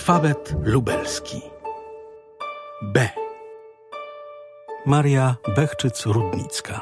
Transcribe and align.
Alfabet 0.00 0.54
lubelski. 0.64 1.42
B. 2.82 3.08
Maria 4.86 5.36
Bechczyc-Rudnicka. 5.56 6.80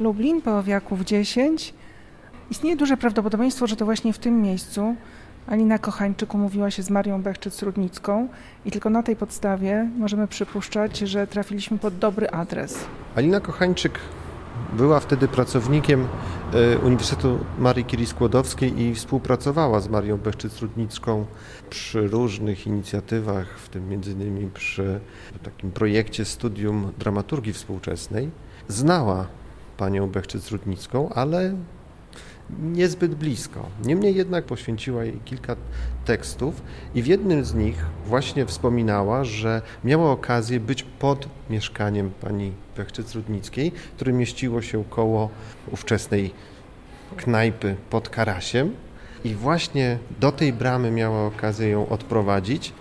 Lublin, 0.00 0.42
Paławiaków 0.42 1.00
10. 1.00 1.74
Istnieje 2.50 2.76
duże 2.76 2.96
prawdopodobieństwo, 2.96 3.66
że 3.66 3.76
to 3.76 3.84
właśnie 3.84 4.12
w 4.12 4.18
tym 4.18 4.42
miejscu 4.42 4.96
Alina 5.46 5.78
Kochańczyk 5.78 6.34
umówiła 6.34 6.70
się 6.70 6.82
z 6.82 6.90
Marią 6.90 7.22
Bechczyc-Rudnicką 7.22 8.28
i 8.64 8.70
tylko 8.70 8.90
na 8.90 9.02
tej 9.02 9.16
podstawie 9.16 9.88
możemy 9.98 10.28
przypuszczać, 10.28 10.98
że 10.98 11.26
trafiliśmy 11.26 11.78
pod 11.78 11.98
dobry 11.98 12.30
adres. 12.30 12.84
Alina 13.16 13.40
Kochańczyk 13.40 13.98
była 14.72 15.00
wtedy 15.00 15.28
pracownikiem 15.28 16.08
e, 16.52 16.78
Uniwersytetu 16.78 17.38
Marii 17.58 17.84
Curie 17.84 18.06
Skłodowskiej 18.06 18.80
i 18.80 18.94
współpracowała 18.94 19.80
z 19.80 19.88
Marią 19.88 20.18
Bechczyc-Rudnicką 20.18 21.24
przy 21.70 22.08
różnych 22.08 22.66
inicjatywach, 22.66 23.58
w 23.58 23.68
tym 23.68 23.88
między 23.88 24.12
innymi 24.12 24.50
przy 24.54 25.00
takim 25.42 25.70
projekcie 25.70 26.24
studium 26.24 26.92
dramaturgii 26.98 27.52
współczesnej. 27.52 28.30
Znała 28.68 29.26
panią 29.76 30.10
Bechczyc-Rudnicką, 30.10 31.08
ale 31.14 31.56
niezbyt 32.62 33.14
blisko. 33.14 33.68
Niemniej 33.84 34.14
jednak 34.14 34.44
poświęciła 34.44 35.04
jej 35.04 35.20
kilka 35.24 35.56
tekstów 36.04 36.62
i 36.94 37.02
w 37.02 37.06
jednym 37.06 37.44
z 37.44 37.54
nich 37.54 37.86
właśnie 38.06 38.46
wspominała, 38.46 39.24
że 39.24 39.62
miała 39.84 40.10
okazję 40.10 40.60
być 40.60 40.82
pod 40.82 41.28
mieszkaniem 41.50 42.10
pani 42.20 42.52
Bechczyc-Rudnickiej, 42.76 43.72
które 43.96 44.12
mieściło 44.12 44.62
się 44.62 44.84
koło 44.84 45.30
ówczesnej 45.72 46.30
knajpy 47.16 47.76
pod 47.90 48.08
Karasiem 48.08 48.74
i 49.24 49.34
właśnie 49.34 49.98
do 50.20 50.32
tej 50.32 50.52
bramy 50.52 50.90
miała 50.90 51.26
okazję 51.26 51.68
ją 51.68 51.88
odprowadzić 51.88 52.72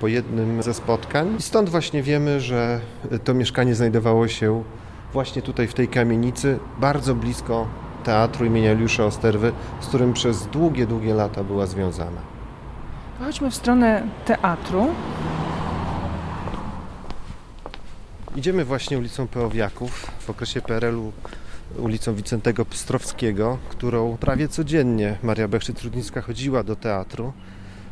po 0.00 0.08
jednym 0.08 0.62
ze 0.62 0.74
spotkań. 0.74 1.36
I 1.38 1.42
stąd 1.42 1.68
właśnie 1.68 2.02
wiemy, 2.02 2.40
że 2.40 2.80
to 3.24 3.34
mieszkanie 3.34 3.74
znajdowało 3.74 4.28
się 4.28 4.62
właśnie 5.12 5.42
tutaj 5.42 5.66
w 5.66 5.74
tej 5.74 5.88
kamienicy, 5.88 6.58
bardzo 6.80 7.14
blisko 7.14 7.66
teatru 8.04 8.46
imienia 8.46 8.72
Juliusza 8.72 9.04
Osterwy, 9.04 9.52
z 9.80 9.86
którym 9.86 10.12
przez 10.12 10.46
długie, 10.46 10.86
długie 10.86 11.14
lata 11.14 11.44
była 11.44 11.66
związana. 11.66 12.20
Chodźmy 13.18 13.50
w 13.50 13.54
stronę 13.54 14.02
teatru. 14.24 14.86
Idziemy 18.36 18.64
właśnie 18.64 18.98
ulicą 18.98 19.28
Peowiaków, 19.28 20.06
w 20.20 20.30
okresie 20.30 20.60
PRL-u 20.62 21.12
ulicą 21.78 22.14
Wicentego 22.14 22.64
Pstrowskiego, 22.64 23.58
którą 23.68 24.16
prawie 24.16 24.48
codziennie 24.48 25.16
Maria 25.22 25.48
Bechczyt-Trudnicka 25.48 26.22
chodziła 26.22 26.62
do 26.62 26.76
teatru. 26.76 27.32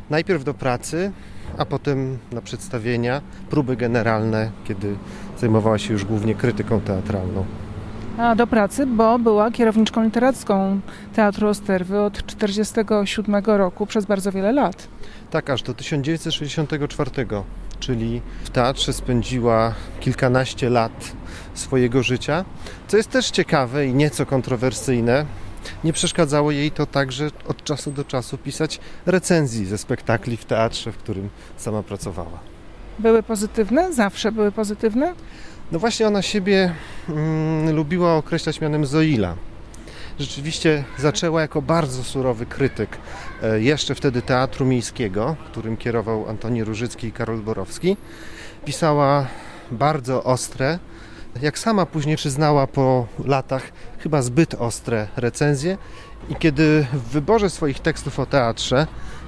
Najpierw 0.09 0.43
do 0.43 0.53
pracy, 0.53 1.11
a 1.57 1.65
potem 1.65 2.17
na 2.31 2.41
przedstawienia, 2.41 3.21
próby 3.49 3.75
generalne, 3.75 4.51
kiedy 4.63 4.95
zajmowała 5.37 5.77
się 5.77 5.93
już 5.93 6.05
głównie 6.05 6.35
krytyką 6.35 6.81
teatralną. 6.81 7.45
Do 8.35 8.47
pracy, 8.47 8.85
bo 8.85 9.19
była 9.19 9.51
kierowniczką 9.51 10.03
literacką 10.03 10.79
Teatru 11.13 11.47
Osterwy 11.47 12.01
od 12.01 12.13
1947 12.13 13.43
roku 13.45 13.85
przez 13.85 14.05
bardzo 14.05 14.31
wiele 14.31 14.51
lat. 14.51 14.87
Tak, 15.31 15.49
aż 15.49 15.63
do 15.63 15.73
1964, 15.73 17.11
czyli 17.79 18.21
w 18.43 18.49
teatrze 18.49 18.93
spędziła 18.93 19.73
kilkanaście 19.99 20.69
lat 20.69 21.11
swojego 21.53 22.03
życia, 22.03 22.45
co 22.87 22.97
jest 22.97 23.09
też 23.09 23.31
ciekawe 23.31 23.87
i 23.87 23.93
nieco 23.93 24.25
kontrowersyjne. 24.25 25.25
Nie 25.83 25.93
przeszkadzało 25.93 26.51
jej 26.51 26.71
to 26.71 26.85
także 26.85 27.29
od 27.47 27.63
czasu 27.63 27.91
do 27.91 28.03
czasu 28.03 28.37
pisać 28.37 28.79
recenzji 29.05 29.65
ze 29.65 29.77
spektakli 29.77 30.37
w 30.37 30.45
teatrze, 30.45 30.91
w 30.91 30.97
którym 30.97 31.29
sama 31.57 31.83
pracowała. 31.83 32.39
Były 32.99 33.23
pozytywne? 33.23 33.93
Zawsze 33.93 34.31
były 34.31 34.51
pozytywne? 34.51 35.13
No 35.71 35.79
właśnie 35.79 36.07
ona 36.07 36.21
siebie 36.21 36.73
mm, 37.09 37.75
lubiła 37.75 38.15
określać 38.15 38.61
mianem 38.61 38.85
Zoila. 38.85 39.35
Rzeczywiście 40.19 40.83
zaczęła 40.97 41.41
jako 41.41 41.61
bardzo 41.61 42.03
surowy 42.03 42.45
krytyk 42.45 42.97
e, 43.43 43.61
jeszcze 43.61 43.95
wtedy 43.95 44.21
Teatru 44.21 44.65
Miejskiego, 44.65 45.35
którym 45.45 45.77
kierował 45.77 46.29
Antoni 46.29 46.63
Różycki 46.63 47.07
i 47.07 47.11
Karol 47.11 47.37
Borowski. 47.37 47.97
Pisała 48.65 49.27
bardzo 49.71 50.23
ostre, 50.23 50.79
jak 51.41 51.59
sama 51.59 51.85
później 51.85 52.15
przyznała 52.15 52.67
po 52.67 53.07
latach, 53.25 53.71
chyba 53.99 54.21
zbyt 54.21 54.53
ostre 54.53 55.07
recenzje. 55.15 55.77
I 56.29 56.35
kiedy 56.35 56.87
w 56.93 57.01
wyborze 57.01 57.49
swoich 57.49 57.79
tekstów 57.79 58.19
o 58.19 58.25
teatrze 58.25 58.87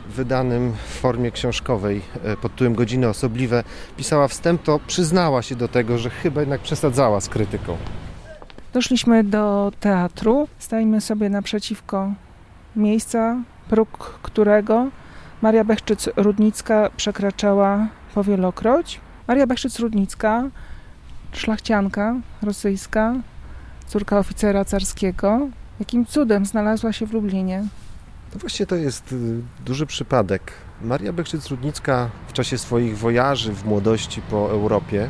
wydanym 0.09 0.73
w 0.73 0.99
formie 0.99 1.31
książkowej 1.31 2.01
e, 2.23 2.37
pod 2.37 2.51
tytułem 2.51 2.75
Godziny 2.75 3.07
Osobliwe 3.07 3.63
pisała 3.97 4.27
wstęp, 4.27 4.63
to 4.63 4.79
przyznała 4.87 5.41
się 5.41 5.55
do 5.55 5.67
tego, 5.67 5.97
że 5.97 6.09
chyba 6.09 6.41
jednak 6.41 6.61
przesadzała 6.61 7.21
z 7.21 7.29
krytyką. 7.29 7.77
Doszliśmy 8.73 9.23
do 9.23 9.71
teatru. 9.79 10.47
Stajemy 10.59 11.01
sobie 11.01 11.29
naprzeciwko 11.29 12.13
miejsca, 12.75 13.37
próg 13.69 14.19
którego 14.21 14.89
Maria 15.41 15.63
Bechczyc-Rudnicka 15.63 16.89
przekraczała 16.97 17.87
powielokroć. 18.13 18.99
Maria 19.27 19.47
Bechczyc-Rudnicka, 19.47 20.49
szlachcianka 21.31 22.15
rosyjska, 22.41 23.15
córka 23.87 24.19
oficera 24.19 24.65
carskiego, 24.65 25.49
jakim 25.79 26.05
cudem 26.05 26.45
znalazła 26.45 26.93
się 26.93 27.05
w 27.05 27.13
Lublinie. 27.13 27.63
No 28.33 28.39
właśnie 28.39 28.65
to 28.65 28.75
jest 28.75 29.11
y, 29.13 29.41
duży 29.65 29.85
przypadek. 29.85 30.51
Maria 30.81 31.13
Bekrzyc-Rudnicka 31.13 32.07
w 32.27 32.33
czasie 32.33 32.57
swoich 32.57 32.97
wojaży 32.97 33.53
w 33.53 33.65
młodości 33.65 34.21
po 34.21 34.51
Europie 34.51 35.09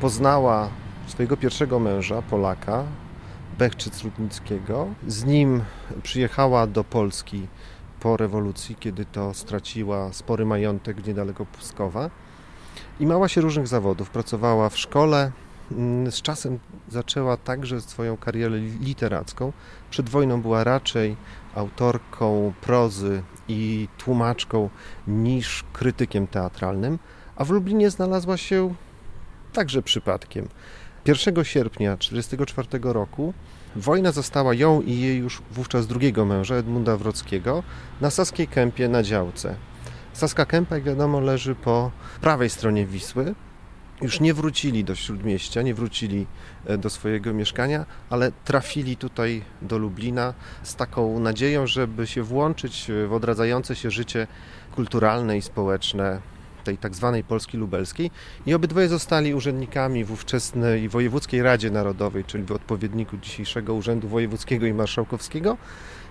poznała 0.00 0.68
swojego 1.06 1.36
pierwszego 1.36 1.78
męża, 1.78 2.22
Polaka, 2.22 2.84
Bechczyc-Rudnickiego. 3.58 4.86
Z 5.06 5.24
nim 5.24 5.62
przyjechała 6.02 6.66
do 6.66 6.84
Polski 6.84 7.46
po 8.00 8.16
rewolucji, 8.16 8.76
kiedy 8.80 9.04
to 9.04 9.34
straciła 9.34 10.12
spory 10.12 10.46
majątek 10.46 11.06
niedaleko 11.06 11.46
Pskowa 11.46 12.10
i 13.00 13.06
mała 13.06 13.28
się 13.28 13.40
różnych 13.40 13.66
zawodów. 13.66 14.10
Pracowała 14.10 14.68
w 14.68 14.78
szkole, 14.78 15.32
mm, 15.72 16.12
z 16.12 16.22
czasem 16.22 16.58
zaczęła 16.88 17.36
także 17.36 17.80
swoją 17.80 18.16
karierę 18.16 18.58
literacką. 18.58 19.52
Przed 19.90 20.08
wojną 20.08 20.42
była 20.42 20.64
raczej 20.64 21.16
autorką 21.54 22.52
prozy 22.60 23.22
i 23.48 23.88
tłumaczką 23.98 24.70
niż 25.06 25.64
krytykiem 25.72 26.26
teatralnym, 26.26 26.98
a 27.36 27.44
w 27.44 27.50
Lublinie 27.50 27.90
znalazła 27.90 28.36
się 28.36 28.74
także 29.52 29.82
przypadkiem. 29.82 30.48
1 31.06 31.44
sierpnia 31.44 31.96
1944 31.96 32.92
roku 32.92 33.34
wojna 33.76 34.12
została 34.12 34.54
ją 34.54 34.82
i 34.82 35.00
jej 35.00 35.18
już 35.18 35.42
wówczas 35.50 35.86
drugiego 35.86 36.24
męża, 36.24 36.54
Edmunda 36.54 36.96
Wrockiego, 36.96 37.62
na 38.00 38.10
Saskiej 38.10 38.48
Kępie 38.48 38.88
na 38.88 39.02
działce. 39.02 39.54
Saska 40.16 40.46
Kępa, 40.46 40.74
jak 40.74 40.84
wiadomo, 40.84 41.20
leży 41.20 41.54
po 41.54 41.90
prawej 42.20 42.50
stronie 42.50 42.86
Wisły, 42.86 43.34
już 44.02 44.20
nie 44.20 44.34
wrócili 44.34 44.84
do 44.84 44.94
śródmieścia, 44.94 45.62
nie 45.62 45.74
wrócili 45.74 46.26
e, 46.66 46.78
do 46.78 46.90
swojego 46.90 47.32
mieszkania, 47.32 47.86
ale 48.10 48.32
trafili 48.44 48.96
tutaj 48.96 49.42
do 49.62 49.78
Lublina 49.78 50.34
z 50.62 50.74
taką 50.74 51.18
nadzieją, 51.18 51.66
żeby 51.66 52.06
się 52.06 52.22
włączyć 52.22 52.90
w 53.08 53.12
odradzające 53.12 53.76
się 53.76 53.90
życie 53.90 54.26
kulturalne 54.74 55.36
i 55.36 55.42
społeczne 55.42 56.20
tej 56.64 56.78
tak 56.78 56.94
zwanej 56.94 57.24
Polski 57.24 57.56
Lubelskiej. 57.56 58.10
I 58.46 58.54
obydwoje 58.54 58.88
zostali 58.88 59.34
urzędnikami 59.34 60.04
w 60.04 60.12
ówczesnej 60.12 60.88
Wojewódzkiej 60.88 61.42
Radzie 61.42 61.70
Narodowej, 61.70 62.24
czyli 62.24 62.44
w 62.44 62.52
odpowiedniku 62.52 63.16
dzisiejszego 63.16 63.74
Urzędu 63.74 64.08
Wojewódzkiego 64.08 64.66
i 64.66 64.74
Marszałkowskiego. 64.74 65.56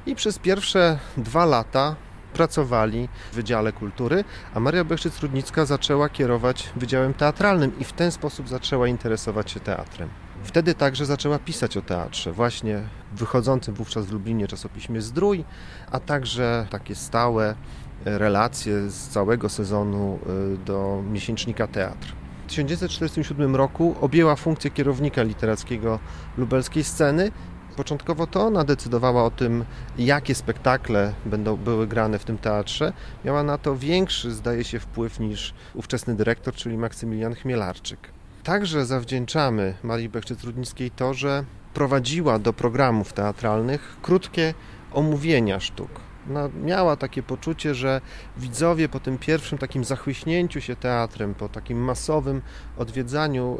I 0.05 0.15
przez 0.15 0.39
pierwsze 0.39 0.99
dwa 1.17 1.45
lata 1.45 1.95
pracowali 2.35 3.09
w 3.31 3.35
Wydziale 3.35 3.71
Kultury, 3.71 4.23
a 4.53 4.59
Maria 4.59 4.83
Bechczyc-Rudnicka 4.83 5.65
zaczęła 5.65 6.09
kierować 6.09 6.69
Wydziałem 6.75 7.13
Teatralnym 7.13 7.79
i 7.79 7.83
w 7.83 7.93
ten 7.93 8.11
sposób 8.11 8.49
zaczęła 8.49 8.87
interesować 8.87 9.51
się 9.51 9.59
teatrem. 9.59 10.09
Wtedy 10.43 10.73
także 10.73 11.05
zaczęła 11.05 11.39
pisać 11.39 11.77
o 11.77 11.81
teatrze, 11.81 12.31
właśnie 12.31 12.81
w 13.13 13.19
wychodzącym 13.19 13.73
wówczas 13.73 14.05
w 14.05 14.11
Lublinie 14.11 14.47
czasopiśmie 14.47 15.01
Zdrój, 15.01 15.45
a 15.91 15.99
także 15.99 16.67
takie 16.69 16.95
stałe 16.95 17.55
relacje 18.05 18.89
z 18.89 19.07
całego 19.07 19.49
sezonu 19.49 20.19
y, 20.53 20.57
do 20.57 21.03
miesięcznika 21.11 21.67
Teatr. 21.67 22.13
W 22.45 22.47
1947 22.47 23.55
roku 23.55 23.95
objęła 24.01 24.35
funkcję 24.35 24.71
kierownika 24.71 25.23
literackiego 25.23 25.99
lubelskiej 26.37 26.83
sceny 26.83 27.31
Początkowo 27.75 28.27
to 28.27 28.41
ona 28.41 28.63
decydowała 28.63 29.23
o 29.23 29.31
tym, 29.31 29.65
jakie 29.97 30.35
spektakle 30.35 31.13
będą 31.25 31.57
były 31.57 31.87
grane 31.87 32.19
w 32.19 32.25
tym 32.25 32.37
teatrze. 32.37 32.93
Miała 33.25 33.43
na 33.43 33.57
to 33.57 33.75
większy, 33.75 34.33
zdaje 34.33 34.63
się, 34.63 34.79
wpływ 34.79 35.19
niż 35.19 35.53
ówczesny 35.73 36.15
dyrektor, 36.15 36.53
czyli 36.53 36.77
Maksymilian 36.77 37.35
Chmielarczyk. 37.35 37.99
Także 38.43 38.85
zawdzięczamy 38.85 39.73
Marii 39.83 40.09
Bechczyc-Rudnickiej 40.09 40.91
to, 40.95 41.13
że 41.13 41.43
prowadziła 41.73 42.39
do 42.39 42.53
programów 42.53 43.13
teatralnych 43.13 43.97
krótkie 44.01 44.53
omówienia 44.93 45.59
sztuk. 45.59 45.89
Ona 46.29 46.49
miała 46.63 46.95
takie 46.95 47.23
poczucie, 47.23 47.75
że 47.75 48.01
widzowie 48.37 48.89
po 48.89 48.99
tym 48.99 49.17
pierwszym 49.17 49.57
takim 49.57 49.83
zachłyśnięciu 49.83 50.61
się 50.61 50.75
teatrem, 50.75 51.35
po 51.35 51.49
takim 51.49 51.77
masowym 51.77 52.41
odwiedzaniu 52.77 53.59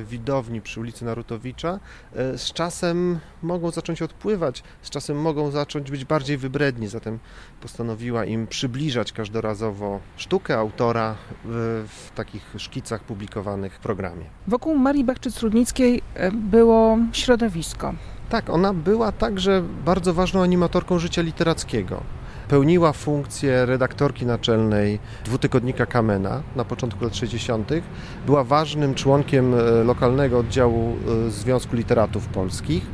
e, 0.00 0.04
widowni 0.04 0.60
przy 0.60 0.80
ulicy 0.80 1.04
Narutowicza, 1.04 1.80
e, 2.14 2.38
z 2.38 2.52
czasem 2.52 3.18
mogą 3.42 3.70
zacząć 3.70 4.02
odpływać, 4.02 4.62
z 4.82 4.90
czasem 4.90 5.20
mogą 5.20 5.50
zacząć 5.50 5.90
być 5.90 6.04
bardziej 6.04 6.36
wybredni, 6.36 6.88
zatem 6.88 7.18
postanowiła 7.60 8.24
im 8.24 8.46
przybliżać 8.46 9.12
każdorazowo 9.12 10.00
sztukę 10.16 10.58
autora 10.58 11.16
w, 11.44 11.84
w 11.88 12.10
takich 12.14 12.54
szkicach 12.56 13.04
publikowanych 13.04 13.74
w 13.74 13.78
programie. 13.78 14.24
Wokół 14.46 14.76
Marii 14.78 15.04
Bechczyc-Rudnickiej 15.04 16.00
e, 16.14 16.32
było 16.32 16.98
środowisko. 17.12 17.94
Tak, 18.28 18.50
ona 18.50 18.74
była 18.74 19.12
także 19.12 19.62
bardzo 19.84 20.14
ważną 20.14 20.42
animatorką 20.42 20.98
życia 20.98 21.22
literackiego. 21.22 22.02
Pełniła 22.48 22.92
funkcję 22.92 23.66
redaktorki 23.66 24.26
naczelnej 24.26 24.98
dwutygodnika 25.24 25.86
Kamena 25.86 26.42
na 26.56 26.64
początku 26.64 27.04
lat 27.04 27.16
60. 27.16 27.70
Była 28.26 28.44
ważnym 28.44 28.94
członkiem 28.94 29.54
e, 29.54 29.84
lokalnego 29.84 30.38
oddziału 30.38 30.96
e, 31.26 31.30
Związku 31.30 31.76
Literatów 31.76 32.26
Polskich. 32.26 32.86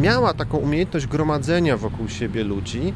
Miała 0.00 0.34
taką 0.34 0.58
umiejętność 0.58 1.06
gromadzenia 1.06 1.76
wokół 1.76 2.08
siebie 2.08 2.44
ludzi, 2.44 2.94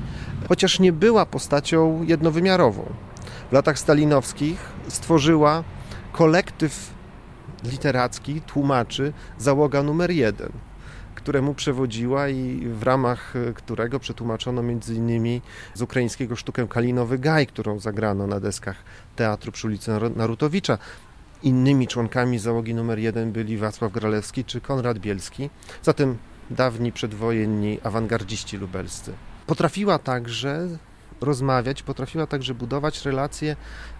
chociaż 0.48 0.80
nie 0.80 0.92
była 0.92 1.26
postacią 1.26 2.02
jednowymiarową. 2.02 2.84
W 3.50 3.52
latach 3.52 3.78
stalinowskich 3.78 4.58
stworzyła 4.88 5.64
kolektyw 6.12 6.90
literacki, 7.64 8.40
tłumaczy, 8.40 9.12
załoga 9.38 9.82
numer 9.82 10.10
jeden 10.10 10.67
któremu 11.18 11.54
przewodziła 11.54 12.28
i 12.28 12.66
w 12.66 12.82
ramach 12.82 13.36
e, 13.36 13.52
którego 13.52 14.00
przetłumaczono 14.00 14.60
m.in. 14.60 15.40
z 15.74 15.82
ukraińskiego 15.82 16.36
sztukę 16.36 16.66
Kalinowy 16.68 17.18
Gaj, 17.18 17.46
którą 17.46 17.78
zagrano 17.78 18.26
na 18.26 18.40
deskach 18.40 18.76
teatru 19.16 19.52
przy 19.52 19.66
ulicy 19.66 19.90
Narutowicza. 20.16 20.78
Innymi 21.42 21.86
członkami 21.86 22.38
załogi 22.38 22.74
numer 22.74 22.98
jeden 22.98 23.32
byli 23.32 23.58
Wacław 23.58 23.92
Gralewski 23.92 24.44
czy 24.44 24.60
Konrad 24.60 24.98
Bielski, 24.98 25.50
zatem 25.82 26.18
dawni 26.50 26.92
przedwojenni 26.92 27.78
awangardziści 27.82 28.56
lubelscy. 28.56 29.12
Potrafiła 29.46 29.98
także 29.98 30.68
rozmawiać, 31.20 31.82
potrafiła 31.82 32.26
także 32.26 32.54
budować 32.54 33.04
relacje 33.04 33.56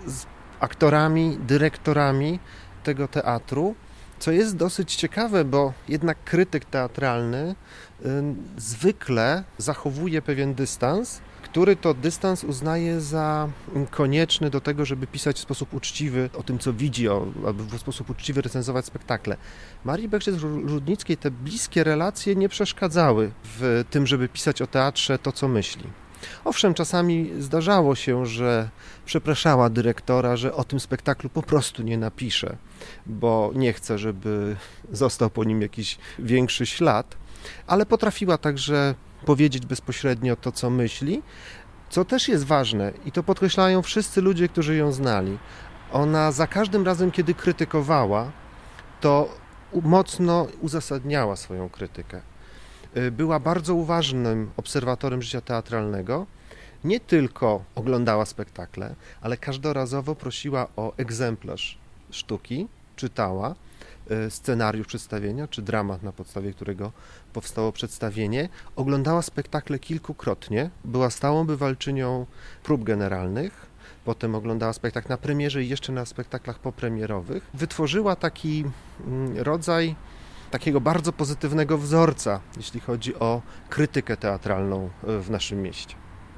z 0.06 0.26
aktorami, 0.60 1.38
dyrektorami 1.46 2.38
tego 2.82 3.08
teatru, 3.08 3.74
co 4.18 4.32
jest 4.32 4.56
dosyć 4.56 4.94
ciekawe, 4.94 5.44
bo 5.44 5.72
jednak 5.88 6.24
krytyk 6.24 6.64
teatralny 6.64 7.54
zwykle 8.56 9.44
zachowuje 9.58 10.22
pewien 10.22 10.54
dystans, 10.54 11.20
który 11.42 11.76
to 11.76 11.94
dystans 11.94 12.44
uznaje 12.44 13.00
za 13.00 13.48
konieczny 13.90 14.50
do 14.50 14.60
tego, 14.60 14.84
żeby 14.84 15.06
pisać 15.06 15.36
w 15.36 15.40
sposób 15.40 15.74
uczciwy 15.74 16.30
o 16.34 16.42
tym, 16.42 16.58
co 16.58 16.72
widzi, 16.72 17.08
o, 17.08 17.26
aby 17.46 17.64
w 17.64 17.78
sposób 17.78 18.10
uczciwy 18.10 18.42
recenzować 18.42 18.84
spektakle. 18.84 19.36
Marii 19.84 20.08
Bekrzyc-Rudnickiej 20.08 21.16
te 21.16 21.30
bliskie 21.30 21.84
relacje 21.84 22.36
nie 22.36 22.48
przeszkadzały 22.48 23.30
w 23.44 23.84
tym, 23.90 24.06
żeby 24.06 24.28
pisać 24.28 24.62
o 24.62 24.66
teatrze 24.66 25.18
to, 25.18 25.32
co 25.32 25.48
myśli. 25.48 25.84
Owszem, 26.44 26.74
czasami 26.74 27.30
zdarzało 27.38 27.94
się, 27.94 28.26
że 28.26 28.68
przepraszała 29.04 29.70
dyrektora, 29.70 30.36
że 30.36 30.54
o 30.54 30.64
tym 30.64 30.80
spektaklu 30.80 31.30
po 31.30 31.42
prostu 31.42 31.82
nie 31.82 31.98
napisze, 31.98 32.56
bo 33.06 33.50
nie 33.54 33.72
chce, 33.72 33.98
żeby 33.98 34.56
został 34.92 35.30
po 35.30 35.44
nim 35.44 35.62
jakiś 35.62 35.98
większy 36.18 36.66
ślad, 36.66 37.16
ale 37.66 37.86
potrafiła 37.86 38.38
także 38.38 38.94
powiedzieć 39.26 39.66
bezpośrednio 39.66 40.36
to, 40.36 40.52
co 40.52 40.70
myśli, 40.70 41.22
co 41.90 42.04
też 42.04 42.28
jest 42.28 42.44
ważne 42.44 42.92
i 43.04 43.12
to 43.12 43.22
podkreślają 43.22 43.82
wszyscy 43.82 44.22
ludzie, 44.22 44.48
którzy 44.48 44.76
ją 44.76 44.92
znali. 44.92 45.38
Ona 45.92 46.32
za 46.32 46.46
każdym 46.46 46.84
razem, 46.86 47.10
kiedy 47.10 47.34
krytykowała, 47.34 48.30
to 49.00 49.28
mocno 49.82 50.46
uzasadniała 50.60 51.36
swoją 51.36 51.68
krytykę. 51.68 52.20
Y, 52.96 53.11
była 53.11 53.40
bardzo 53.40 53.75
uważnym 53.75 54.50
obserwatorem 54.56 55.23
życia 55.23 55.40
teatralnego. 55.40 56.26
Nie 56.85 57.00
tylko 57.00 57.64
oglądała 57.75 58.26
spektakle, 58.26 58.94
ale 59.20 59.37
każdorazowo 59.37 60.14
prosiła 60.14 60.69
o 60.76 60.96
egzemplarz 60.96 61.79
sztuki, 62.11 62.69
czytała 62.96 63.55
y, 64.11 64.31
scenariusz 64.31 64.87
przedstawienia, 64.87 65.49
czy 65.49 65.62
dramat, 65.62 66.02
na 66.02 66.12
podstawie 66.12 66.52
którego 66.52 66.93
powstało 67.32 67.73
przedstawienie. 67.73 68.49
Oglądała 68.76 69.23
spektakle 69.23 69.79
kilkukrotnie, 69.79 70.70
była 70.85 71.11
stałą 71.11 71.44
bywalczynią 71.44 72.26
prób 72.62 72.85
generalnych, 72.85 73.67
potem 74.05 74.35
oglądała 74.35 74.73
spektakl 74.73 75.08
na 75.08 75.17
premierze 75.17 75.64
i 75.64 75.69
jeszcze 75.69 75.93
na 75.93 76.05
spektaklach 76.05 76.58
popremierowych. 76.58 77.50
Wytworzyła 77.55 78.17
taki 78.17 78.64
mm, 79.06 79.38
rodzaj 79.38 79.94
takiego 80.50 80.80
bardzo 80.80 81.12
pozytywnego 81.12 81.78
wzorca, 81.78 82.40
jeśli 82.56 82.80
chodzi 82.80 83.14
o 83.14 83.42
krytykę 83.68 84.16
teatralną 84.16 84.90
e, 85.06 85.18
w 85.18 85.30
naszym 85.30 85.62
mieście. 85.62 85.94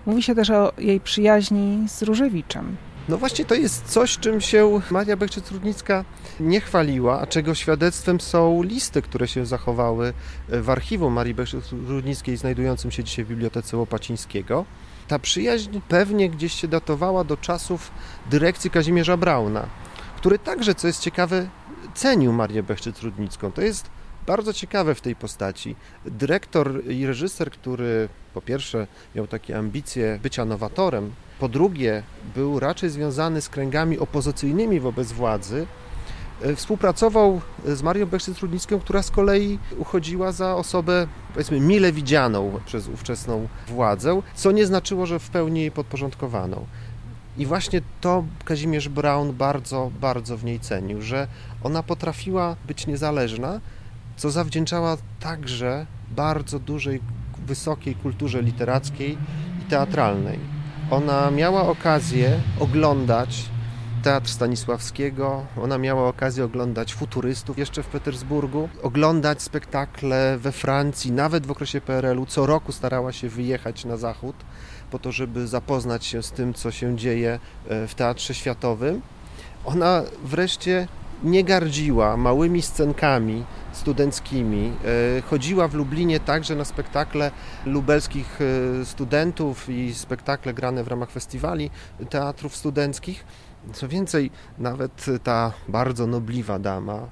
Mówi 0.06 0.22
się 0.22 0.34
też 0.34 0.50
o 0.50 0.72
jej 0.78 1.00
przyjaźni 1.00 1.88
z 1.88 2.02
Różewiczem. 2.02 2.76
No 3.08 3.18
właśnie 3.18 3.44
to 3.44 3.54
jest 3.54 3.84
coś, 3.84 4.18
czym 4.18 4.40
się 4.40 4.80
Maria 4.90 5.16
Bekszczyc-Rudnicka 5.16 6.04
nie 6.40 6.60
chwaliła, 6.60 7.20
a 7.20 7.26
czego 7.26 7.54
świadectwem 7.54 8.20
są 8.20 8.62
listy, 8.62 9.02
które 9.02 9.28
się 9.28 9.46
zachowały 9.46 10.12
w 10.48 10.70
archiwum 10.70 11.12
Marii 11.12 11.34
Bekszczyc-Rudnickiej 11.34 12.36
znajdującym 12.36 12.90
się 12.90 13.04
dzisiaj 13.04 13.24
w 13.24 13.28
Bibliotece 13.28 13.76
Łopacińskiego. 13.76 14.64
Ta 15.08 15.18
przyjaźń 15.18 15.80
pewnie 15.88 16.30
gdzieś 16.30 16.52
się 16.52 16.68
datowała 16.68 17.24
do 17.24 17.36
czasów 17.36 17.90
dyrekcji 18.30 18.70
Kazimierza 18.70 19.16
Brauna, 19.16 19.66
który 20.16 20.38
także, 20.38 20.74
co 20.74 20.86
jest 20.86 21.00
ciekawe, 21.00 21.48
cenił 21.94 22.32
Marię 22.32 22.62
Bekszczyc-Rudnicką. 22.62 23.52
To 23.52 23.62
jest 23.62 23.90
bardzo 24.26 24.52
ciekawe 24.52 24.94
w 24.94 25.00
tej 25.00 25.16
postaci. 25.16 25.76
Dyrektor 26.06 26.90
i 26.90 27.06
reżyser, 27.06 27.50
który 27.50 28.08
po 28.34 28.40
pierwsze 28.40 28.86
miał 29.14 29.26
takie 29.26 29.58
ambicje 29.58 30.18
bycia 30.22 30.44
nowatorem, 30.44 31.12
po 31.40 31.48
drugie 31.48 32.02
był 32.34 32.60
raczej 32.60 32.90
związany 32.90 33.40
z 33.40 33.48
kręgami 33.48 33.98
opozycyjnymi 33.98 34.80
wobec 34.80 35.12
władzy, 35.12 35.66
e, 36.42 36.56
współpracował 36.56 37.40
z 37.66 37.82
Marią 37.82 38.06
Bekszczyc-Rudnicką, 38.06 38.80
która 38.80 39.02
z 39.02 39.10
kolei 39.10 39.58
uchodziła 39.78 40.32
za 40.32 40.56
osobę, 40.56 41.06
powiedzmy, 41.32 41.60
mile 41.60 41.92
widzianą 41.92 42.60
przez 42.66 42.88
ówczesną 42.88 43.48
władzę, 43.68 44.22
co 44.34 44.52
nie 44.52 44.66
znaczyło, 44.66 45.06
że 45.06 45.18
w 45.18 45.30
pełni 45.30 45.60
jej 45.60 45.70
podporządkowaną. 45.70 46.66
I 47.38 47.46
właśnie 47.46 47.82
to 48.00 48.24
Kazimierz 48.44 48.88
Braun 48.88 49.32
bardzo, 49.32 49.90
bardzo 50.00 50.36
w 50.36 50.44
niej 50.44 50.60
cenił, 50.60 51.02
że 51.02 51.26
ona 51.62 51.82
potrafiła 51.82 52.56
być 52.66 52.86
niezależna, 52.86 53.60
co 54.20 54.30
zawdzięczała 54.30 54.96
także 55.20 55.86
bardzo 56.10 56.58
dużej, 56.58 57.00
wysokiej 57.46 57.94
kulturze 57.94 58.42
literackiej 58.42 59.18
i 59.62 59.70
teatralnej. 59.70 60.38
Ona 60.90 61.30
miała 61.30 61.68
okazję 61.68 62.40
oglądać 62.58 63.44
Teatr 64.02 64.28
Stanisławskiego, 64.28 65.46
ona 65.62 65.78
miała 65.78 66.08
okazję 66.08 66.44
oglądać 66.44 66.94
futurystów 66.94 67.58
jeszcze 67.58 67.82
w 67.82 67.86
Petersburgu, 67.86 68.68
oglądać 68.82 69.42
spektakle 69.42 70.38
we 70.38 70.52
Francji, 70.52 71.12
nawet 71.12 71.46
w 71.46 71.50
okresie 71.50 71.80
PRL-u. 71.80 72.26
Co 72.26 72.46
roku 72.46 72.72
starała 72.72 73.12
się 73.12 73.28
wyjechać 73.28 73.84
na 73.84 73.96
zachód 73.96 74.36
po 74.90 74.98
to, 74.98 75.12
żeby 75.12 75.46
zapoznać 75.46 76.04
się 76.06 76.22
z 76.22 76.32
tym, 76.32 76.54
co 76.54 76.70
się 76.70 76.96
dzieje 76.96 77.38
e, 77.68 77.86
w 77.86 77.94
Teatrze 77.94 78.34
Światowym. 78.34 79.00
Ona 79.64 80.02
wreszcie 80.24 80.88
nie 81.22 81.44
gardziła 81.44 82.16
małymi 82.16 82.62
scenkami 82.62 83.44
studenckimi. 83.72 84.72
E, 85.18 85.22
chodziła 85.22 85.68
w 85.68 85.74
Lublinie 85.74 86.20
także 86.20 86.56
na 86.56 86.64
spektakle 86.64 87.30
lubelskich 87.66 88.38
e, 88.40 88.84
studentów 88.84 89.68
i 89.68 89.94
spektakle 89.94 90.54
grane 90.54 90.84
w 90.84 90.88
ramach 90.88 91.10
festiwali 91.10 91.70
teatrów 92.10 92.56
studenckich. 92.56 93.24
Co 93.72 93.88
więcej, 93.88 94.30
nawet 94.58 95.06
ta 95.22 95.52
bardzo 95.68 96.06
nobliwa 96.06 96.58
dama 96.58 97.06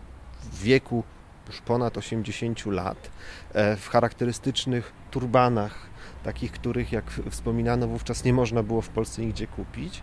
w 0.52 0.62
wieku 0.62 1.02
już 1.48 1.60
ponad 1.60 1.96
80 1.98 2.66
lat, 2.66 3.10
e, 3.52 3.76
w 3.76 3.88
charakterystycznych 3.88 4.92
turbanach, 5.10 5.88
takich, 6.24 6.52
których, 6.52 6.92
jak 6.92 7.04
wspominano, 7.30 7.88
wówczas 7.88 8.24
nie 8.24 8.32
można 8.32 8.62
było 8.62 8.82
w 8.82 8.88
Polsce 8.88 9.22
nigdzie 9.22 9.46
kupić, 9.46 10.02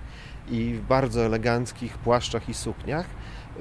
i 0.50 0.74
w 0.74 0.82
bardzo 0.82 1.26
eleganckich 1.26 1.98
płaszczach 1.98 2.50
i 2.50 2.54
sukniach, 2.54 3.06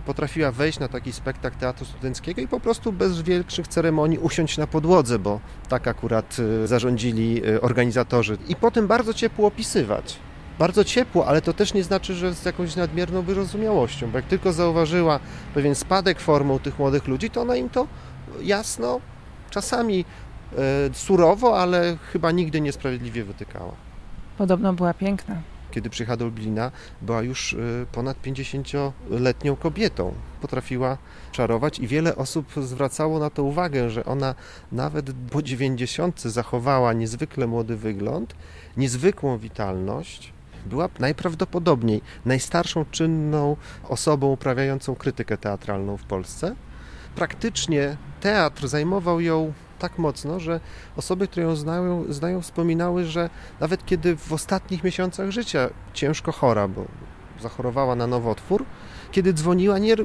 potrafiła 0.06 0.52
wejść 0.52 0.78
na 0.78 0.88
taki 0.88 1.12
spektakl 1.12 1.58
teatru 1.58 1.86
studenckiego 1.86 2.40
i 2.40 2.48
po 2.48 2.60
prostu 2.60 2.92
bez 2.92 3.22
większych 3.22 3.68
ceremonii 3.68 4.18
usiąść 4.18 4.58
na 4.58 4.66
podłodze, 4.66 5.18
bo 5.18 5.40
tak 5.68 5.88
akurat 5.88 6.36
y, 6.38 6.66
zarządzili 6.66 7.46
y, 7.46 7.60
organizatorzy. 7.60 8.38
I 8.48 8.56
potem 8.56 8.86
bardzo 8.86 9.14
ciepło 9.14 9.46
opisywać. 9.46 10.18
Bardzo 10.58 10.84
ciepło, 10.84 11.26
ale 11.26 11.42
to 11.42 11.52
też 11.52 11.74
nie 11.74 11.84
znaczy, 11.84 12.14
że 12.14 12.34
z 12.34 12.44
jakąś 12.44 12.76
nadmierną 12.76 13.22
wyrozumiałością, 13.22 14.10
bo 14.10 14.18
jak 14.18 14.26
tylko 14.26 14.52
zauważyła 14.52 15.20
pewien 15.54 15.74
spadek 15.74 16.20
formą 16.20 16.58
tych 16.58 16.78
młodych 16.78 17.08
ludzi, 17.08 17.30
to 17.30 17.40
ona 17.40 17.56
im 17.56 17.70
to 17.70 17.86
jasno, 18.42 19.00
czasami 19.50 20.04
e, 20.52 20.56
surowo, 20.92 21.60
ale 21.60 21.96
chyba 22.12 22.30
nigdy 22.30 22.60
niesprawiedliwie 22.60 23.24
wytykała. 23.24 23.72
Podobno 24.38 24.72
była 24.72 24.94
piękna. 24.94 25.42
Kiedy 25.70 25.90
przyjechała 25.90 26.16
do 26.16 26.24
Lublina, 26.24 26.70
była 27.02 27.22
już 27.22 27.52
y, 27.52 27.86
ponad 27.92 28.22
50-letnią 28.22 29.56
kobietą. 29.56 30.14
Potrafiła 30.40 30.98
czarować 31.32 31.78
i 31.78 31.86
wiele 31.86 32.16
osób 32.16 32.52
zwracało 32.62 33.18
na 33.18 33.30
to 33.30 33.42
uwagę, 33.42 33.90
że 33.90 34.04
ona 34.04 34.34
nawet 34.72 35.12
po 35.30 35.42
90 35.42 36.20
zachowała 36.20 36.92
niezwykle 36.92 37.46
młody 37.46 37.76
wygląd, 37.76 38.34
niezwykłą 38.76 39.38
witalność. 39.38 40.33
Była 40.66 40.88
najprawdopodobniej 40.98 42.02
najstarszą 42.24 42.84
czynną 42.90 43.56
osobą 43.88 44.32
uprawiającą 44.32 44.94
krytykę 44.94 45.38
teatralną 45.38 45.96
w 45.96 46.04
Polsce. 46.04 46.54
Praktycznie 47.14 47.96
teatr 48.20 48.68
zajmował 48.68 49.20
ją 49.20 49.52
tak 49.78 49.98
mocno, 49.98 50.40
że 50.40 50.60
osoby, 50.96 51.28
które 51.28 51.46
ją 51.46 51.56
znają, 51.56 52.04
znają 52.12 52.40
wspominały, 52.40 53.04
że 53.04 53.30
nawet 53.60 53.86
kiedy 53.86 54.16
w 54.16 54.32
ostatnich 54.32 54.84
miesiącach 54.84 55.30
życia 55.30 55.68
ciężko 55.92 56.32
chora, 56.32 56.68
bo 56.68 56.84
zachorowała 57.40 57.94
na 57.94 58.06
nowotwór, 58.06 58.64
kiedy 59.12 59.32
dzwoniła, 59.32 59.78
nie 59.78 59.96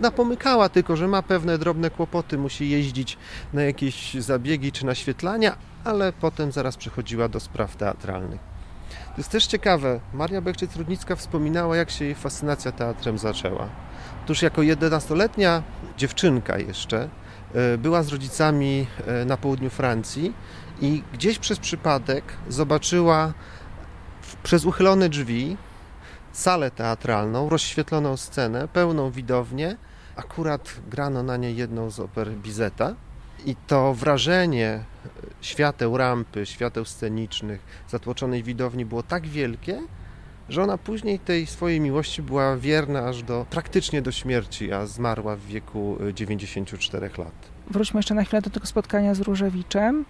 napomykała 0.00 0.68
tylko, 0.68 0.96
że 0.96 1.08
ma 1.08 1.22
pewne 1.22 1.58
drobne 1.58 1.90
kłopoty, 1.90 2.38
musi 2.38 2.70
jeździć 2.70 3.18
na 3.52 3.62
jakieś 3.62 4.14
zabiegi 4.14 4.72
czy 4.72 4.86
naświetlania, 4.86 5.56
ale 5.84 6.12
potem 6.12 6.52
zaraz 6.52 6.76
przechodziła 6.76 7.28
do 7.28 7.40
spraw 7.40 7.76
teatralnych. 7.76 8.53
To 8.90 9.18
jest 9.18 9.30
też 9.30 9.46
ciekawe. 9.46 10.00
Maria 10.12 10.42
Bechczyc-Rudnicka 10.42 11.16
wspominała, 11.16 11.76
jak 11.76 11.90
się 11.90 12.04
jej 12.04 12.14
fascynacja 12.14 12.72
teatrem 12.72 13.18
zaczęła. 13.18 13.68
Otóż 14.24 14.42
jako 14.42 14.60
11-letnia 14.60 15.62
dziewczynka 15.96 16.58
jeszcze 16.58 17.08
e, 17.54 17.78
była 17.78 18.02
z 18.02 18.08
rodzicami 18.08 18.86
e, 19.06 19.24
na 19.24 19.36
południu 19.36 19.70
Francji 19.70 20.32
i 20.80 21.02
gdzieś 21.12 21.38
przez 21.38 21.58
przypadek 21.58 22.24
zobaczyła 22.48 23.32
przez 24.42 24.64
uchylone 24.64 25.08
drzwi 25.08 25.56
salę 26.32 26.70
teatralną, 26.70 27.48
rozświetloną 27.48 28.16
scenę, 28.16 28.68
pełną 28.68 29.10
widownię. 29.10 29.76
Akurat 30.16 30.74
grano 30.90 31.22
na 31.22 31.36
niej 31.36 31.56
jedną 31.56 31.90
z 31.90 32.00
oper 32.00 32.30
Bizeta. 32.30 32.94
I 33.46 33.56
to 33.66 33.94
wrażenie 33.94 34.80
świateł 35.40 35.96
rampy, 35.96 36.46
świateł 36.46 36.84
scenicznych, 36.84 37.60
zatłoczonej 37.88 38.42
widowni 38.42 38.84
było 38.84 39.02
tak 39.02 39.26
wielkie, 39.26 39.82
że 40.48 40.62
ona 40.62 40.78
później 40.78 41.18
tej 41.18 41.46
swojej 41.46 41.80
miłości 41.80 42.22
była 42.22 42.56
wierna 42.56 43.08
aż 43.08 43.22
do 43.22 43.46
praktycznie 43.50 44.02
do 44.02 44.12
śmierci, 44.12 44.72
a 44.72 44.86
zmarła 44.86 45.36
w 45.36 45.40
wieku 45.40 45.98
94 46.14 47.10
lat. 47.18 47.34
Wróćmy 47.70 47.98
jeszcze 47.98 48.14
na 48.14 48.24
chwilę 48.24 48.42
do 48.42 48.50
tego 48.50 48.66
spotkania 48.66 49.14
z 49.14 49.20
Różewiczem. 49.20 50.04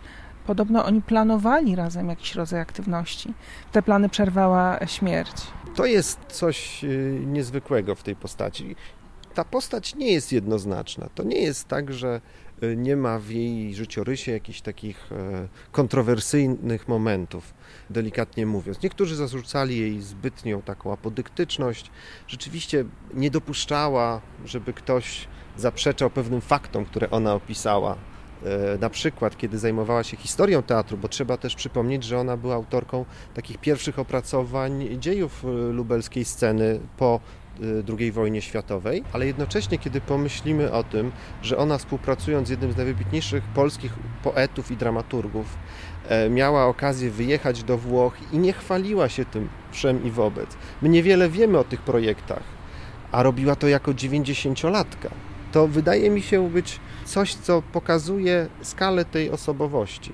Podobno 0.47 0.85
oni 0.85 1.03
planowali 1.03 1.77
razem 1.77 2.09
jakiś 2.09 2.35
rodzaj 2.35 2.61
aktywności. 2.61 3.35
Te 3.73 3.83
plany 3.83 4.09
przerwała 4.09 4.87
śmierć. 4.87 5.33
To 5.75 5.87
jest 5.87 6.19
coś 6.29 6.85
y, 6.85 7.21
niezwykłego 7.27 7.95
w 7.95 8.03
tej 8.03 8.17
postaci. 8.17 8.77
Ta 9.35 9.45
postać 9.45 9.95
nie 9.95 10.13
jest 10.13 10.33
jednoznaczna. 10.33 11.09
To 11.15 11.23
nie 11.23 11.43
jest 11.43 11.69
tak, 11.69 11.93
że 11.93 12.21
y, 12.63 12.77
nie 12.77 12.97
ma 12.97 13.19
w 13.19 13.31
jej 13.31 13.75
życiorysie 13.75 14.33
jakichś 14.33 14.61
takich 14.61 15.13
e, 15.13 15.49
kontrowersyjnych 15.73 16.89
momentów, 16.89 17.55
delikatnie 17.91 18.47
mówiąc. 18.47 18.83
Niektórzy 18.83 19.17
zarzucali 19.17 19.79
jej 19.79 20.03
zbytnią 20.03 20.63
taką 20.63 20.93
apodyktyczność. 20.93 21.91
Rzeczywiście 22.27 22.85
nie 23.15 23.31
dopuszczała, 23.31 24.21
żeby 24.45 24.73
ktoś 24.73 25.29
zaprzeczał 25.57 26.11
pewnym 26.11 26.41
faktom, 26.41 26.85
które 26.85 27.11
ona 27.11 27.35
opisała 27.35 27.97
E, 28.45 28.79
na 28.79 28.91
przykład, 28.91 29.37
kiedy 29.37 29.59
zajmowała 29.59 30.03
się 30.03 30.17
historią 30.17 30.63
teatru, 30.63 30.97
bo 30.97 31.09
trzeba 31.09 31.37
też 31.37 31.55
przypomnieć, 31.55 32.05
że 32.05 32.19
ona 32.19 32.37
była 32.37 32.55
autorką 32.55 33.05
takich 33.35 33.59
pierwszych 33.59 33.99
opracowań 33.99 34.89
dziejów 34.99 35.45
e, 35.45 35.49
lubelskiej 35.49 36.25
sceny 36.25 36.81
po 36.97 37.21
II 37.99 38.13
wojnie 38.13 38.43
światowej, 38.43 39.03
ale 39.13 39.27
jednocześnie, 39.27 39.79
kiedy 39.79 40.01
pomyślimy 40.01 40.73
o 40.73 40.83
tym, 40.83 41.13
że 41.43 41.59
ona 41.59 41.79
współpracując 41.79 42.49
z 42.49 42.51
jednym 42.51 42.73
z 42.73 42.77
najwybitniejszych 42.77 43.45
polskich 43.45 43.93
poetów 44.23 44.71
i 44.71 44.77
dramaturgów, 44.77 45.47
miała 46.31 46.67
okazję 46.67 47.11
wyjechać 47.11 47.63
do 47.63 47.79
Włoch 47.79 48.15
i 48.33 48.39
nie 48.39 48.53
chwaliła 48.53 49.09
się 49.09 49.25
tym 49.25 49.49
wszem 49.73 50.05
i 50.05 50.11
wobec. 50.11 50.57
My 50.83 50.89
niewiele 50.89 51.29
wiemy 51.29 51.59
o 51.59 51.65
tych 51.65 51.81
projektach, 51.81 52.43
a 53.13 53.23
robiła 53.23 53.57
to 53.57 53.69
jako 53.69 53.91
90-latka. 53.91 55.09
To 55.53 55.69
wydaje 55.69 56.11
mi 56.11 56.23
się 56.23 56.51
być 56.51 56.81
coś, 57.05 57.35
co 57.35 57.63
pokazuje 57.63 58.47
skalę 58.63 59.05
tej 59.05 59.31
osobowości. 59.31 60.13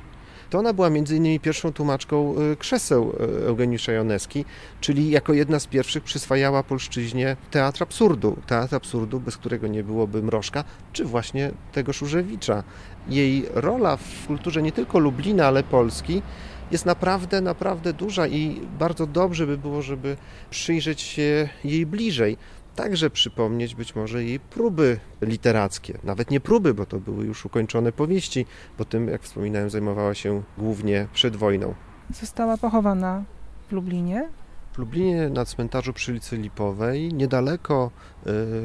To 0.51 0.59
ona 0.59 0.73
była 0.73 0.91
między 0.91 1.17
innymi 1.17 1.41
pierwszą 1.41 1.73
tłumaczką 1.73 2.35
y, 2.53 2.57
krzeseł 2.57 3.13
y, 3.43 3.47
Eugeniusza 3.47 3.93
Joneski, 3.93 4.45
czyli 4.81 5.11
jako 5.11 5.33
jedna 5.33 5.61
z 5.61 5.67
pierwszych 5.67 6.03
przyswajała 6.03 6.63
polszczyźnie 6.63 7.37
teatr 7.51 7.83
absurdu. 7.83 8.37
Teatr 8.47 8.75
absurdu, 8.75 9.21
bez 9.21 9.37
którego 9.37 9.67
nie 9.67 9.85
byłoby 9.85 10.23
Mrożka, 10.23 10.65
czy 10.93 11.05
właśnie 11.05 11.51
tego 11.73 11.93
Szurzewicza. 11.93 12.63
Jej 13.09 13.47
rola 13.55 13.97
w 13.97 14.27
kulturze 14.27 14.63
nie 14.63 14.73
tylko 14.73 14.99
Lublina, 14.99 15.47
ale 15.47 15.63
Polski 15.63 16.23
jest 16.71 16.87
naprawdę, 16.87 17.41
naprawdę 17.41 17.93
duża 17.93 18.27
i 18.27 18.61
bardzo 18.79 19.07
dobrze 19.07 19.47
by 19.47 19.59
było, 19.59 19.83
żeby 19.83 20.17
przyjrzeć 20.51 21.01
się 21.01 21.49
jej 21.65 21.87
bliżej 21.87 22.37
także 22.83 23.11
przypomnieć 23.11 23.75
być 23.75 23.95
może 23.95 24.25
jej 24.25 24.41
próby 24.41 25.01
literackie. 25.23 25.99
Nawet 26.05 26.31
nie 26.31 26.41
próby, 26.41 26.75
bo 26.75 26.87
to 26.87 27.01
były 27.01 27.25
już 27.25 27.47
ukończone 27.47 27.93
powieści, 27.93 28.47
bo 28.79 28.85
tym, 28.85 29.09
jak 29.09 29.23
wspominałem, 29.23 29.71
zajmowała 29.71 30.15
się 30.15 30.43
głównie 30.59 31.09
przed 31.13 31.37
wojną. 31.37 31.75
Została 32.21 32.57
pochowana 32.57 33.25
w 33.69 33.73
Lublinie? 33.73 34.29
W 34.73 34.79
Lublinie 34.79 35.29
na 35.29 35.45
cmentarzu 35.45 35.93
przy 35.93 36.11
ulicy 36.13 36.37
Lipowej, 36.37 37.15
niedaleko 37.15 37.91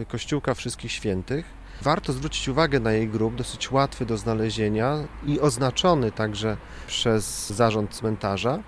y, 0.01 0.05
Kościółka 0.05 0.53
Wszystkich 0.53 0.91
Świętych. 0.91 1.45
Warto 1.81 2.13
zwrócić 2.13 2.47
uwagę 2.49 2.79
na 2.79 2.91
jej 2.91 3.07
grób, 3.07 3.35
dosyć 3.35 3.71
łatwy 3.71 4.05
do 4.05 4.17
znalezienia 4.17 4.97
i 5.25 5.39
oznaczony 5.39 6.11
także 6.11 6.57
przez 6.87 7.49
zarząd 7.49 7.93
cmentarza. 7.93 8.59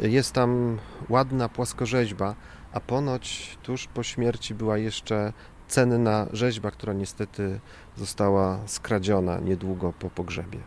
Jest 0.00 0.32
tam 0.32 0.78
ładna 1.08 1.48
płaskorzeźba 1.48 2.34
a 2.72 2.80
ponoć 2.80 3.58
tuż 3.62 3.86
po 3.86 4.02
śmierci 4.02 4.54
była 4.54 4.78
jeszcze 4.78 5.32
cenna 5.68 6.26
rzeźba, 6.32 6.70
która 6.70 6.92
niestety 6.92 7.60
została 7.96 8.58
skradziona 8.66 9.40
niedługo 9.40 9.92
po 9.92 10.10
pogrzebie. 10.10 10.58